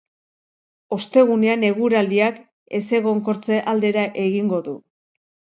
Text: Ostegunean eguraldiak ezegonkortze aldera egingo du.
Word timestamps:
Ostegunean 0.95 1.67
eguraldiak 1.69 2.41
ezegonkortze 2.79 3.63
aldera 3.75 4.07
egingo 4.27 4.65
du. 4.71 4.79